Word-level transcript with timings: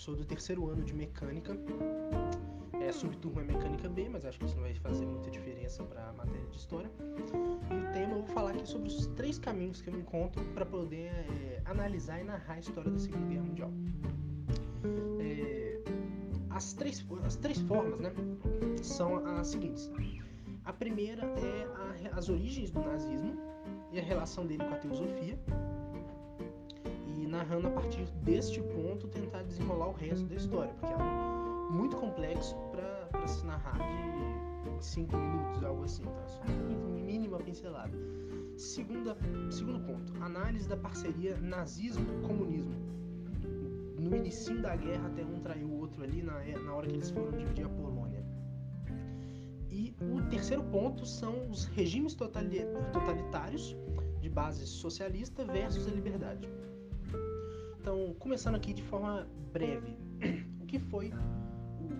sou 0.00 0.16
do 0.16 0.24
terceiro 0.24 0.66
ano 0.66 0.82
de 0.82 0.94
mecânica. 0.94 1.54
É, 2.80 2.90
subturma 2.90 3.42
é 3.42 3.44
mecânica 3.44 3.86
B, 3.86 4.08
mas 4.08 4.24
acho 4.24 4.38
que 4.38 4.46
isso 4.46 4.56
não 4.56 4.62
vai 4.62 4.74
fazer 4.74 5.04
muita 5.04 5.30
diferença 5.30 5.82
para 5.84 6.08
a 6.08 6.12
matéria 6.14 6.46
de 6.46 6.56
história. 6.56 6.90
E 7.70 7.74
o 7.74 7.92
tema 7.92 8.14
eu 8.14 8.22
vou 8.22 8.26
falar 8.28 8.52
aqui 8.52 8.66
sobre 8.66 8.88
os 8.88 9.06
três 9.08 9.38
caminhos 9.38 9.82
que 9.82 9.90
eu 9.90 9.94
encontro 9.94 10.42
para 10.54 10.64
poder 10.64 11.08
é, 11.08 11.62
analisar 11.66 12.18
e 12.18 12.24
narrar 12.24 12.54
a 12.54 12.58
história 12.58 12.90
da 12.90 12.98
Segunda 12.98 13.26
Guerra 13.26 13.42
Mundial. 13.42 13.70
É, 15.20 15.78
as, 16.48 16.72
três, 16.72 17.06
as 17.22 17.36
três 17.36 17.60
formas 17.60 18.00
né, 18.00 18.10
são 18.82 19.18
as 19.26 19.48
seguintes. 19.48 19.90
A 20.64 20.72
primeira 20.72 21.26
é 21.26 22.08
a, 22.08 22.16
as 22.16 22.30
origens 22.30 22.70
do 22.70 22.80
nazismo 22.80 23.36
e 23.92 24.00
a 24.00 24.02
relação 24.02 24.46
dele 24.46 24.64
com 24.64 24.74
a 24.74 24.78
teosofia 24.78 25.38
narrando 27.40 27.68
a 27.68 27.70
partir 27.70 28.04
deste 28.22 28.60
ponto 28.60 29.08
tentar 29.08 29.42
desenrolar 29.44 29.88
o 29.88 29.92
resto 29.92 30.26
da 30.26 30.34
história, 30.34 30.74
porque 30.74 30.92
é 30.92 31.72
muito 31.72 31.96
complexo 31.96 32.54
para 32.70 33.26
se 33.26 33.46
narrar 33.46 33.78
de 33.78 34.84
5 34.84 35.16
minutos, 35.16 35.64
algo 35.64 35.84
assim, 35.84 36.04
tá? 36.04 36.26
Só 36.26 36.42
uma 36.42 37.00
mínima 37.00 37.38
pincelada. 37.38 37.96
Segunda, 38.58 39.16
segundo 39.50 39.80
ponto, 39.80 40.12
análise 40.22 40.68
da 40.68 40.76
parceria 40.76 41.34
nazismo-comunismo. 41.38 42.74
No 43.98 44.14
início 44.14 44.60
da 44.60 44.76
guerra, 44.76 45.06
até 45.06 45.24
um 45.24 45.40
traiu 45.40 45.66
o 45.66 45.78
outro 45.78 46.02
ali 46.02 46.22
na, 46.22 46.40
na 46.62 46.74
hora 46.74 46.86
que 46.88 46.94
eles 46.94 47.10
foram 47.10 47.32
dividir 47.38 47.64
a 47.64 47.70
Polônia. 47.70 48.22
E 49.70 49.94
o 49.98 50.20
terceiro 50.28 50.62
ponto 50.64 51.06
são 51.06 51.48
os 51.48 51.64
regimes 51.64 52.14
totalitários 52.14 53.74
de 54.20 54.28
base 54.28 54.66
socialista 54.66 55.42
versus 55.44 55.86
a 55.86 55.90
liberdade. 55.90 56.46
Então, 57.80 58.14
começando 58.18 58.56
aqui 58.56 58.74
de 58.74 58.82
forma 58.82 59.26
breve, 59.54 59.96
o 60.60 60.66
que 60.66 60.78
foi 60.78 61.10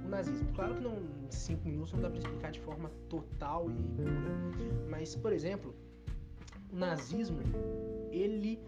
o, 0.04 0.08
nazismo? 0.10 0.52
Claro 0.52 0.74
que 0.74 0.82
não, 0.82 0.92
em 0.92 1.30
5 1.30 1.66
minutos 1.66 1.94
não 1.94 2.02
dá 2.02 2.10
para 2.10 2.18
explicar 2.18 2.52
de 2.52 2.60
forma 2.60 2.90
total 3.08 3.70
e 3.70 3.82
pura, 3.82 4.60
mas, 4.90 5.16
por 5.16 5.32
exemplo, 5.32 5.74
o 6.70 6.76
nazismo, 6.76 7.38
ele 8.12 8.60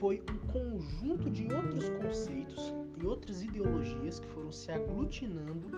foi 0.00 0.24
um 0.28 0.38
conjunto 0.48 1.30
de 1.30 1.44
outros 1.54 1.88
conceitos 1.90 2.74
e 3.00 3.06
outras 3.06 3.44
ideologias 3.44 4.18
que 4.18 4.26
foram 4.26 4.50
se 4.50 4.72
aglutinando 4.72 5.70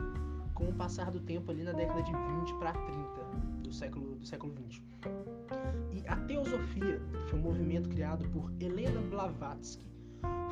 com 0.55 0.71
o 0.71 0.73
passar 0.73 1.11
do 1.11 1.21
tempo 1.21 1.51
ali 1.51 1.65
na 1.65 1.73
década 1.73 2.03
de 2.03 2.13
20 2.13 2.55
para 2.59 2.73
30 2.73 3.23
do 3.63 3.73
século, 3.73 4.15
do 4.15 4.27
século 4.27 4.55
20. 4.55 4.83
E 5.93 6.09
a 6.09 6.17
teosofia 6.17 6.99
foi 7.29 7.39
um 7.39 7.43
movimento 7.43 7.91
criado 7.91 8.27
por 8.31 8.51
Helena 8.59 9.03
Blavatsky, 9.03 9.92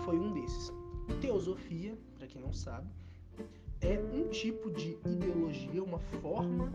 foi 0.04 0.18
um 0.18 0.32
desses. 0.32 0.72
Teosofia, 1.20 1.96
para 2.16 2.26
quem 2.26 2.40
não 2.40 2.52
sabe, 2.52 2.88
é 3.80 3.98
um 4.12 4.28
tipo 4.28 4.70
de 4.70 4.98
ideologia, 5.04 5.82
uma 5.82 5.98
forma 5.98 6.70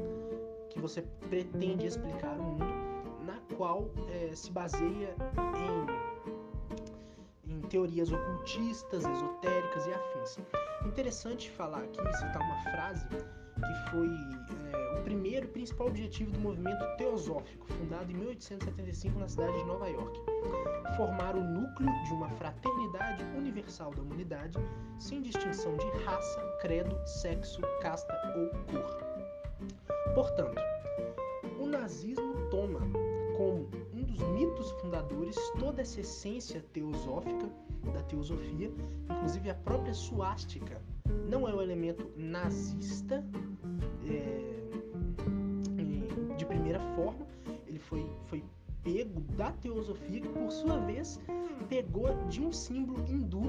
que 0.69 0.79
você 0.79 1.01
pretende 1.29 1.85
explicar 1.85 2.37
o 2.39 2.43
mundo, 2.43 2.65
na 3.25 3.39
qual 3.55 3.89
é, 4.09 4.33
se 4.35 4.51
baseia 4.51 5.15
em, 7.45 7.51
em 7.53 7.61
teorias 7.61 8.11
ocultistas, 8.11 9.05
esotéricas 9.05 9.87
e 9.87 9.93
afins. 9.93 10.39
Interessante 10.85 11.49
falar 11.51 11.83
aqui, 11.83 11.99
citar 12.17 12.41
uma 12.41 12.61
frase 12.63 13.07
que 13.07 13.89
foi 13.91 14.07
é, 14.07 14.64
o 14.99 15.03
primeiro 15.03 15.45
e 15.45 15.49
principal 15.49 15.87
objetivo 15.87 16.31
do 16.31 16.39
movimento 16.39 16.83
teosófico, 16.97 17.67
fundado 17.67 18.11
em 18.11 18.15
1875 18.15 19.19
na 19.19 19.27
cidade 19.27 19.57
de 19.57 19.65
Nova 19.65 19.87
York. 19.87 20.19
Formar 20.95 21.35
o 21.35 21.43
núcleo 21.43 21.89
de 22.05 22.13
uma 22.13 22.29
fraternidade 22.29 23.23
universal 23.37 23.91
da 23.91 24.01
humanidade, 24.01 24.57
sem 24.97 25.21
distinção 25.21 25.75
de 25.77 25.87
raça, 26.03 26.41
credo, 26.61 26.95
sexo, 27.05 27.61
casta 27.81 28.13
ou 28.35 28.49
cor. 28.71 30.13
Portanto, 30.13 30.61
o 31.59 31.67
nazismo 31.67 32.49
toma 32.49 32.79
como 33.37 33.69
um 33.93 34.03
dos 34.03 34.19
mitos 34.29 34.71
fundadores 34.81 35.35
toda 35.59 35.81
essa 35.81 35.99
essência 35.99 36.63
teosófica 36.71 37.49
da 37.93 38.01
teosofia, 38.03 38.71
inclusive 39.09 39.49
a 39.49 39.55
própria 39.55 39.93
suástica 39.93 40.81
não 41.29 41.47
é 41.47 41.53
um 41.53 41.61
elemento 41.61 42.09
nazista 42.15 43.23
é, 44.07 44.54
de 46.45 46.47
primeira 46.47 46.79
forma, 46.95 47.25
ele 47.65 47.79
foi, 47.79 48.07
foi 48.25 48.43
pego 48.83 49.19
da 49.35 49.51
teosofia, 49.51 50.21
que 50.21 50.29
por 50.29 50.51
sua 50.51 50.77
vez 50.79 51.19
pegou 51.67 52.13
de 52.29 52.41
um 52.41 52.51
símbolo 52.51 53.03
hindu 53.07 53.41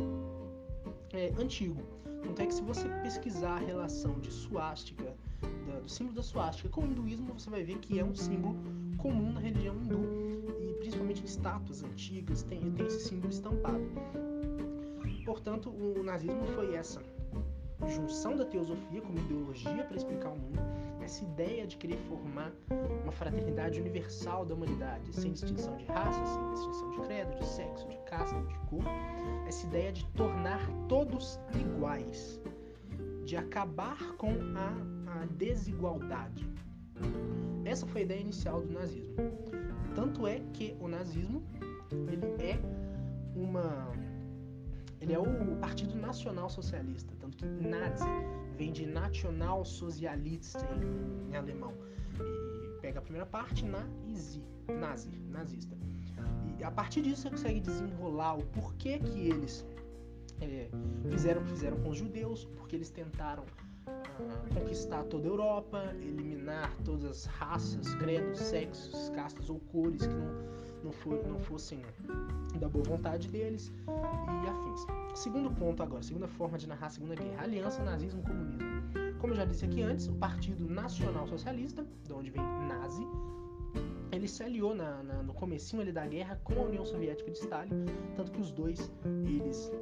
é, 1.12 1.32
antigo. 1.38 1.82
Tanto 2.22 2.42
é 2.42 2.46
que 2.46 2.54
se 2.54 2.62
você 2.62 2.88
pesquisar 3.02 3.56
a 3.56 3.58
relação 3.58 4.18
de 4.18 4.30
suástica, 4.30 5.14
do 5.82 5.88
símbolo 5.88 6.16
da 6.16 6.22
suástica 6.22 6.68
com 6.70 6.82
o 6.82 6.86
hinduísmo, 6.86 7.34
você 7.34 7.50
vai 7.50 7.62
ver 7.62 7.78
que 7.78 7.98
é 7.98 8.04
um 8.04 8.14
símbolo 8.14 8.56
comum 8.96 9.32
na 9.32 9.40
religião 9.40 9.76
hindu 9.76 10.00
e 10.58 10.74
principalmente 10.78 11.20
em 11.20 11.26
estátuas 11.26 11.84
antigas 11.84 12.42
tem, 12.42 12.60
tem 12.72 12.86
esse 12.86 13.08
símbolo 13.08 13.30
estampado. 13.30 13.84
Portanto, 15.24 15.68
o 15.70 16.02
nazismo 16.02 16.46
foi 16.54 16.74
essa 16.74 17.02
junção 17.86 18.36
da 18.36 18.44
teosofia 18.44 19.02
como 19.02 19.18
ideologia 19.18 19.84
para 19.84 19.96
explicar 19.96 20.30
o 20.30 20.38
mundo, 20.38 20.58
essa 21.06 21.24
ideia 21.24 21.66
de 21.66 21.76
querer 21.76 21.98
formar 22.08 22.52
uma 23.04 23.12
fraternidade 23.12 23.80
universal 23.80 24.44
da 24.44 24.54
humanidade, 24.54 25.14
sem 25.14 25.32
distinção 25.32 25.76
de 25.76 25.84
raça, 25.84 26.20
sem 26.26 26.50
distinção 26.50 26.90
de 26.90 27.00
credo, 27.02 27.38
de 27.38 27.46
sexo, 27.46 27.88
de 27.88 27.96
casta, 27.98 28.40
de 28.42 28.58
cor, 28.68 28.82
essa 29.46 29.64
ideia 29.68 29.92
de 29.92 30.04
tornar 30.10 30.60
todos 30.88 31.38
iguais, 31.54 32.40
de 33.24 33.36
acabar 33.36 33.96
com 34.16 34.32
a, 34.56 35.20
a 35.20 35.26
desigualdade. 35.26 36.44
Essa 37.64 37.86
foi 37.86 38.00
a 38.00 38.04
ideia 38.04 38.20
inicial 38.20 38.60
do 38.60 38.72
nazismo. 38.72 39.14
Tanto 39.94 40.26
é 40.26 40.40
que 40.52 40.76
o 40.80 40.88
nazismo 40.88 41.40
ele 41.92 42.26
é 42.42 42.58
ele 45.06 45.14
é 45.14 45.18
o 45.20 45.56
Partido 45.60 45.94
Nacional 45.94 46.50
Socialista, 46.50 47.14
tanto 47.20 47.36
que 47.36 47.46
Nazi 47.46 48.04
vem 48.56 48.72
de 48.72 48.84
National 48.84 49.62
em 51.30 51.36
alemão. 51.36 51.72
E 52.20 52.80
pega 52.80 52.98
a 52.98 53.02
primeira 53.02 53.24
parte, 53.24 53.64
Nazi, 53.64 54.42
nazi, 54.68 55.08
nazista. 55.30 55.76
E 56.58 56.64
a 56.64 56.72
partir 56.72 57.02
disso 57.02 57.22
você 57.22 57.30
consegue 57.30 57.60
desenrolar 57.60 58.36
o 58.36 58.42
porquê 58.46 58.98
que 58.98 59.28
eles 59.28 59.64
é, 60.40 60.68
fizeram 61.08 61.40
o 61.40 61.44
que 61.44 61.50
fizeram 61.50 61.76
com 61.78 61.90
os 61.90 61.98
judeus, 61.98 62.44
porque 62.56 62.74
eles 62.74 62.90
tentaram 62.90 63.44
uh, 63.44 64.54
conquistar 64.54 65.04
toda 65.04 65.28
a 65.28 65.30
Europa, 65.30 65.94
eliminar 66.00 66.74
todas 66.84 67.04
as 67.04 67.24
raças, 67.26 67.94
credos, 67.94 68.40
sexos, 68.40 69.08
castas 69.10 69.48
ou 69.48 69.60
cores 69.60 70.04
que 70.04 70.14
não 70.14 70.65
não, 70.86 70.92
for, 70.92 71.26
não 71.26 71.38
fossem 71.40 71.82
da 72.58 72.68
boa 72.68 72.84
vontade 72.84 73.28
deles 73.28 73.72
e 73.86 74.48
afins. 74.48 74.86
Segundo 75.14 75.50
ponto 75.50 75.82
agora, 75.82 76.02
segunda 76.02 76.28
forma 76.28 76.56
de 76.56 76.66
narrar 76.68 76.86
a 76.86 76.90
Segunda 76.90 77.14
Guerra, 77.14 77.42
aliança 77.42 77.82
nazismo-comunismo. 77.82 78.66
Como 79.18 79.32
eu 79.32 79.36
já 79.36 79.44
disse 79.44 79.64
aqui 79.64 79.82
antes, 79.82 80.06
o 80.06 80.14
Partido 80.14 80.68
Nacional 80.68 81.26
Socialista, 81.26 81.84
de 82.04 82.12
onde 82.12 82.30
vem 82.30 82.42
nazi, 82.68 83.06
ele 84.12 84.28
se 84.28 84.42
aliou 84.42 84.74
na, 84.74 85.02
na, 85.02 85.22
no 85.22 85.34
comecinho 85.34 85.82
ali 85.82 85.92
da 85.92 86.06
guerra 86.06 86.40
com 86.44 86.54
a 86.54 86.64
União 86.64 86.86
Soviética 86.86 87.30
de 87.30 87.38
Stalin, 87.38 87.84
tanto 88.14 88.30
que 88.30 88.40
os 88.40 88.52
dois, 88.52 88.90
eles 89.24 89.72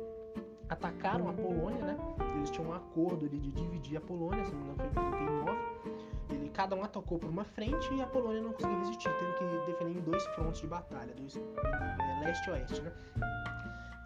atacaram 0.68 1.28
a 1.28 1.32
Polônia, 1.32 1.84
né? 1.84 1.96
Eles 2.36 2.50
tinham 2.50 2.70
um 2.70 2.72
acordo 2.72 3.26
ali 3.26 3.38
de 3.38 3.52
dividir 3.52 3.98
a 3.98 4.00
Polônia, 4.00 4.44
se 4.44 4.52
não 4.52 4.60
me 4.60 4.72
engano 4.72 4.90
foi 4.92 5.02
em 5.02 5.10
39, 5.10 5.52
ele, 5.52 6.13
cada 6.54 6.76
um 6.76 6.84
atacou 6.84 7.18
por 7.18 7.28
uma 7.28 7.44
frente 7.44 7.92
e 7.92 8.00
a 8.00 8.06
Polônia 8.06 8.40
não 8.40 8.52
conseguiu 8.52 8.78
resistir, 8.78 9.10
tendo 9.18 9.34
que 9.34 9.72
defender 9.72 9.98
em 9.98 10.02
dois 10.02 10.24
frontes 10.28 10.60
de 10.60 10.68
batalha, 10.68 11.12
dois, 11.14 11.36
é, 11.36 12.24
leste 12.24 12.48
e 12.48 12.50
oeste, 12.52 12.80
né? 12.80 12.92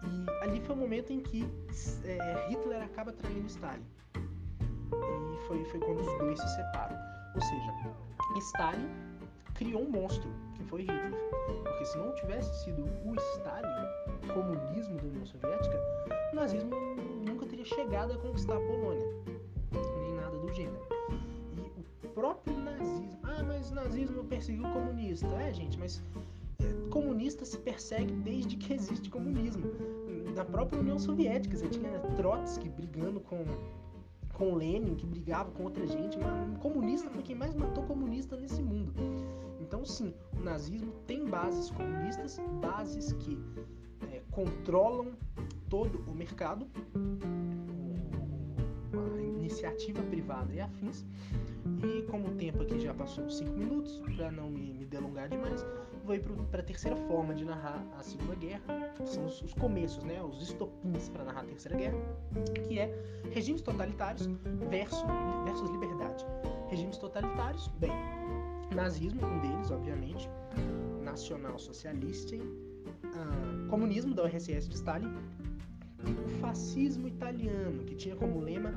E 0.03 0.43
ali 0.43 0.59
foi 0.61 0.75
o 0.75 0.79
momento 0.79 1.13
em 1.13 1.21
que 1.21 1.47
é, 2.03 2.47
Hitler 2.49 2.83
acaba 2.83 3.13
traindo 3.13 3.45
Stalin. 3.45 3.85
E 4.13 5.47
foi, 5.47 5.63
foi 5.65 5.79
quando 5.79 6.01
os 6.01 6.17
dois 6.17 6.39
se 6.39 6.55
separam. 6.55 6.97
Ou 7.35 7.41
seja, 7.41 7.73
Stalin 8.37 8.89
criou 9.53 9.83
um 9.83 9.89
monstro, 9.89 10.29
que 10.55 10.63
foi 10.63 10.81
Hitler. 10.81 11.13
Porque 11.63 11.85
se 11.85 11.97
não 11.97 12.15
tivesse 12.15 12.63
sido 12.63 12.83
o 12.83 13.15
Stalin, 13.37 13.67
o 14.23 14.33
comunismo 14.33 14.95
da 14.97 15.03
União 15.03 15.25
Soviética, 15.25 15.79
o 16.33 16.35
nazismo 16.35 16.71
nunca 17.27 17.45
teria 17.45 17.65
chegado 17.65 18.13
a 18.13 18.17
conquistar 18.17 18.55
a 18.55 18.61
Polônia. 18.61 19.07
Nem 20.01 20.15
nada 20.15 20.35
do 20.37 20.51
gênero 20.51 20.98
próprio 22.19 22.57
nazismo. 22.57 23.17
Ah, 23.23 23.43
mas 23.43 23.71
o 23.71 23.75
nazismo 23.75 24.23
perseguiu 24.25 24.65
o 24.67 24.73
comunista. 24.73 25.27
É, 25.37 25.53
gente, 25.53 25.79
mas 25.79 26.03
é, 26.59 26.89
comunista 26.89 27.45
se 27.45 27.57
persegue 27.57 28.13
desde 28.13 28.57
que 28.57 28.73
existe 28.73 29.09
comunismo. 29.09 29.63
Na 30.35 30.43
própria 30.43 30.81
União 30.81 30.99
Soviética, 30.99 31.55
você 31.55 31.69
tinha 31.69 31.97
Trotsky 32.17 32.67
brigando 32.67 33.21
com, 33.21 33.45
com 34.33 34.53
Lenin, 34.53 34.95
que 34.95 35.05
brigava 35.05 35.49
com 35.51 35.63
outra 35.63 35.87
gente. 35.87 36.17
Mas 36.19 36.57
comunista 36.57 37.09
foi 37.09 37.23
quem 37.23 37.35
mais 37.35 37.55
matou 37.55 37.83
comunista 37.85 38.35
nesse 38.35 38.61
mundo. 38.61 38.93
Então, 39.61 39.85
sim, 39.85 40.13
o 40.37 40.43
nazismo 40.43 40.91
tem 41.07 41.25
bases 41.25 41.71
comunistas, 41.71 42.37
bases 42.61 43.13
que 43.13 43.37
é, 44.11 44.21
controlam 44.31 45.13
todo 45.69 46.03
o 46.05 46.13
mercado, 46.13 46.67
iniciativa 49.49 50.01
privada 50.03 50.53
e 50.53 50.61
afins. 50.61 51.05
E 51.83 52.03
como 52.03 52.27
o 52.27 52.31
tempo 52.35 52.61
aqui 52.61 52.79
já 52.79 52.93
passou 52.93 53.25
dos 53.25 53.37
5 53.37 53.51
minutos, 53.51 54.01
para 54.15 54.31
não 54.31 54.49
me, 54.49 54.73
me, 54.73 54.85
delongar 54.85 55.27
demais, 55.27 55.65
vou 56.05 56.15
ir 56.15 56.21
para 56.49 56.61
a 56.61 56.63
terceira 56.63 56.95
forma 56.95 57.33
de 57.33 57.43
narrar 57.43 57.83
a 57.97 58.03
Segunda 58.03 58.35
Guerra, 58.35 58.93
que 58.95 59.09
são 59.09 59.25
os, 59.25 59.41
os 59.41 59.53
começos, 59.53 60.03
né, 60.03 60.21
os 60.21 60.41
estopins 60.41 61.09
para 61.09 61.23
narrar 61.23 61.41
a 61.41 61.45
Terceira 61.45 61.77
Guerra, 61.77 61.97
que 62.67 62.79
é 62.79 62.93
regimes 63.31 63.61
totalitários 63.61 64.27
versus, 64.69 65.03
versus 65.45 65.69
liberdade. 65.69 66.25
Regimes 66.69 66.97
totalitários, 66.97 67.67
bem, 67.79 67.91
nazismo, 68.73 69.25
um 69.25 69.39
deles, 69.39 69.71
obviamente, 69.71 70.29
nacional-socialista, 71.03 72.35
uh, 72.35 73.67
comunismo 73.69 74.13
da 74.13 74.23
URSS 74.23 74.69
de 74.69 74.75
Stalin, 74.75 75.11
e 76.05 76.11
o 76.11 76.29
fascismo 76.39 77.07
italiano, 77.07 77.83
que 77.83 77.95
tinha 77.95 78.15
como 78.15 78.39
lema 78.39 78.73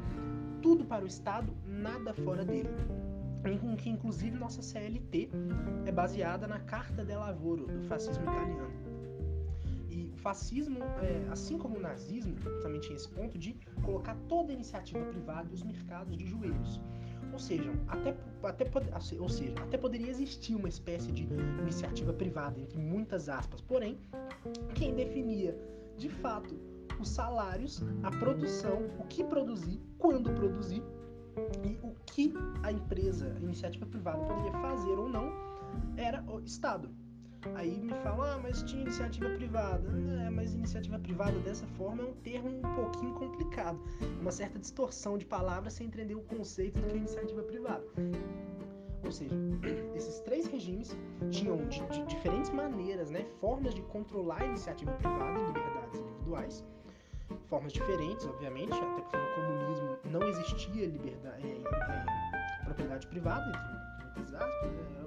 tudo 0.62 0.84
para 0.84 1.04
o 1.04 1.06
Estado, 1.06 1.52
nada 1.66 2.14
fora 2.14 2.44
dele. 2.44 2.70
Em 3.44 3.76
que 3.76 3.90
inclusive 3.90 4.38
nossa 4.38 4.62
CLT 4.62 5.28
é 5.84 5.90
baseada 5.90 6.46
na 6.46 6.60
Carta 6.60 7.04
del 7.04 7.18
Lavoro 7.18 7.66
do 7.66 7.82
fascismo 7.88 8.22
italiano. 8.22 8.70
E 9.90 10.10
o 10.14 10.16
fascismo, 10.16 10.78
é, 11.02 11.28
assim 11.30 11.58
como 11.58 11.76
o 11.76 11.80
nazismo, 11.80 12.36
também 12.62 12.80
tinha 12.80 12.94
esse 12.94 13.08
ponto 13.08 13.36
de 13.36 13.56
colocar 13.82 14.16
toda 14.28 14.52
a 14.52 14.54
iniciativa 14.54 15.04
privada 15.06 15.48
e 15.50 15.54
os 15.54 15.64
mercados 15.64 16.16
de 16.16 16.24
joelhos. 16.24 16.80
Ou 17.32 17.38
seja, 17.38 17.70
até, 17.88 18.14
até, 18.44 18.70
ou 19.18 19.28
seja, 19.28 19.54
até 19.60 19.76
poderia 19.76 20.08
existir 20.08 20.54
uma 20.54 20.68
espécie 20.68 21.10
de 21.10 21.24
iniciativa 21.60 22.12
privada, 22.12 22.60
entre 22.60 22.78
muitas 22.78 23.28
aspas. 23.28 23.60
Porém, 23.60 23.98
quem 24.74 24.94
definia 24.94 25.56
de 25.96 26.08
fato 26.08 26.54
os 27.02 27.10
salários, 27.10 27.82
a 28.02 28.10
produção, 28.10 28.84
o 28.98 29.04
que 29.04 29.22
produzir, 29.24 29.80
quando 29.98 30.32
produzir 30.32 30.82
e 31.64 31.78
o 31.82 31.94
que 32.06 32.32
a 32.62 32.72
empresa, 32.72 33.32
a 33.36 33.40
iniciativa 33.40 33.84
privada 33.86 34.24
poderia 34.24 34.52
fazer 34.52 34.92
ou 34.92 35.08
não 35.08 35.32
era 35.96 36.22
o 36.30 36.40
Estado. 36.40 36.88
Aí 37.56 37.80
me 37.80 37.92
falam, 38.04 38.22
ah, 38.22 38.40
mas 38.40 38.62
tinha 38.62 38.82
iniciativa 38.82 39.28
privada. 39.30 39.88
É, 40.24 40.30
mas 40.30 40.54
iniciativa 40.54 40.96
privada 40.98 41.36
dessa 41.40 41.66
forma 41.66 42.02
é 42.02 42.06
um 42.06 42.14
termo 42.14 42.48
um 42.48 42.74
pouquinho 42.74 43.14
complicado. 43.14 43.80
Uma 44.20 44.30
certa 44.30 44.60
distorção 44.60 45.18
de 45.18 45.26
palavras 45.26 45.72
sem 45.72 45.88
entender 45.88 46.14
o 46.14 46.22
conceito 46.22 46.80
do 46.80 46.86
que 46.86 46.94
é 46.94 46.98
iniciativa 46.98 47.42
privada. 47.42 47.84
Ou 49.04 49.10
seja, 49.10 49.34
esses 49.96 50.20
três 50.20 50.46
regimes 50.46 50.96
tinham 51.30 51.56
de, 51.66 51.84
de 51.88 52.04
diferentes 52.04 52.50
maneiras, 52.50 53.10
né, 53.10 53.24
formas 53.40 53.74
de 53.74 53.82
controlar 53.82 54.42
a 54.42 54.46
iniciativa 54.46 54.92
privada 54.92 55.40
e 55.40 55.46
liberdades 55.46 55.98
individuais. 55.98 56.64
Formas 57.52 57.74
diferentes, 57.74 58.24
obviamente, 58.24 58.72
até 58.72 59.02
porque 59.02 59.16
no 59.18 59.34
comunismo 59.34 59.98
não 60.06 60.26
existia 60.26 60.86
liberdade, 60.86 61.46
é, 61.46 61.50
é, 61.50 62.64
propriedade 62.64 63.06
privada, 63.08 63.46
entre 63.46 64.04
muitas 64.06 64.32
aspas, 64.32 64.70
né, 64.70 65.02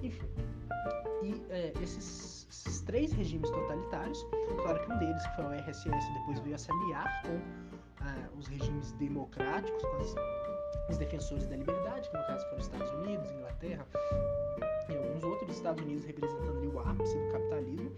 enfim. 0.00 0.30
E 1.24 1.42
é, 1.50 1.72
esses, 1.82 2.46
esses, 2.48 2.82
três 2.82 3.12
regimes 3.12 3.50
totalitários, 3.50 4.24
claro 4.62 4.78
que 4.86 4.92
um 4.92 4.98
deles, 4.98 5.20
que 5.26 5.34
foi 5.34 5.44
o 5.46 5.52
RSS, 5.52 6.12
depois 6.20 6.38
veio 6.38 6.54
a 6.54 6.58
se 6.58 6.70
aliar 6.70 7.22
com 7.22 7.40
ah, 8.02 8.28
os 8.38 8.46
regimes 8.46 8.92
democráticos, 8.92 9.82
com 9.82 9.96
as, 9.96 10.14
os 10.90 10.96
defensores 10.96 11.48
da 11.48 11.56
liberdade, 11.56 12.08
que 12.08 12.16
no 12.16 12.24
caso 12.24 12.44
foram 12.44 12.58
os 12.58 12.66
Estados 12.66 12.90
Unidos, 12.92 13.32
Inglaterra 13.32 13.84
e 14.88 14.96
alguns 14.96 15.24
outros 15.24 15.56
Estados 15.56 15.82
Unidos 15.82 16.04
representando 16.04 16.56
ali 16.56 16.68
o 16.68 16.78
ápice 16.78 17.18
do 17.18 17.32
capitalismo. 17.32 17.90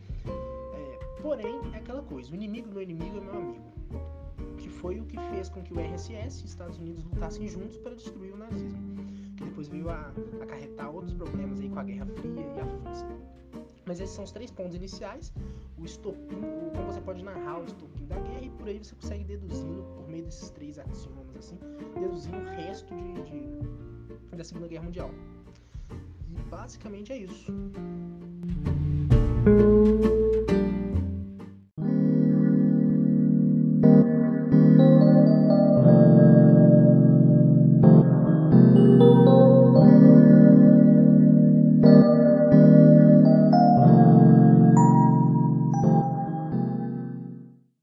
Porém, 1.22 1.60
é 1.72 1.78
aquela 1.78 2.02
coisa, 2.02 2.30
o 2.30 2.34
inimigo 2.34 2.68
do 2.68 2.74
meu 2.74 2.82
inimigo 2.82 3.18
é 3.18 3.20
meu 3.20 3.34
amigo. 3.34 3.72
Que 4.58 4.68
foi 4.68 5.00
o 5.00 5.04
que 5.04 5.16
fez 5.30 5.48
com 5.48 5.62
que 5.62 5.72
o 5.72 5.80
RSS 5.80 6.42
e 6.42 6.44
os 6.44 6.50
Estados 6.50 6.78
Unidos 6.78 7.04
lutassem 7.04 7.46
juntos 7.48 7.78
para 7.78 7.94
destruir 7.94 8.34
o 8.34 8.36
nazismo 8.36 8.92
depois 9.52 9.68
veio 9.68 9.90
a 9.90 10.12
acarretar 10.40 10.90
outros 10.90 11.12
problemas 11.14 11.60
aí 11.60 11.68
com 11.68 11.78
a 11.78 11.84
Guerra 11.84 12.06
Fria 12.06 12.40
e 12.40 12.60
afins. 12.60 13.04
Mas 13.84 14.00
esses 14.00 14.14
são 14.14 14.24
os 14.24 14.32
três 14.32 14.50
pontos 14.50 14.74
iniciais, 14.76 15.32
o 15.76 15.84
estopim, 15.84 16.40
como 16.74 16.86
você 16.86 17.00
pode 17.00 17.22
narrar 17.22 17.60
o 17.60 17.64
estopim 17.64 18.06
da 18.06 18.18
guerra, 18.18 18.40
e 18.42 18.50
por 18.50 18.68
aí 18.68 18.78
você 18.78 18.94
consegue 18.94 19.24
deduzindo, 19.24 19.82
por 19.96 20.08
meio 20.08 20.24
desses 20.24 20.50
três 20.50 20.78
axiomas, 20.78 21.36
assim, 21.36 21.58
deduzindo 21.98 22.38
o 22.38 22.44
resto 22.44 22.94
de, 22.94 23.12
de 23.22 24.36
da 24.36 24.44
Segunda 24.44 24.68
Guerra 24.68 24.84
Mundial. 24.84 25.10
E 26.30 26.42
basicamente 26.48 27.12
é 27.12 27.18
isso. 27.18 27.52